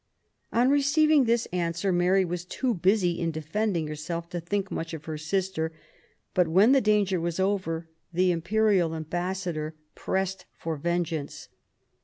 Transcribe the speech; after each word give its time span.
On 0.51 0.67
receiving 0.71 1.25
this 1.25 1.45
answer, 1.53 1.91
Mary 1.91 2.25
was 2.25 2.43
too 2.43 2.73
busy 2.73 3.19
in 3.19 3.29
defending 3.29 3.85
herself 3.85 4.27
to 4.31 4.39
think 4.39 4.71
much 4.71 4.95
of 4.95 5.05
her 5.05 5.15
sister; 5.15 5.71
but 6.33 6.47
when 6.47 6.71
the 6.71 6.81
danger 6.81 7.21
was 7.21 7.39
over, 7.39 7.87
the 8.11 8.31
imperial 8.31 8.95
ambassador 8.95 9.75
pressed 9.93 10.45
for 10.57 10.75
vengeance. 10.75 11.49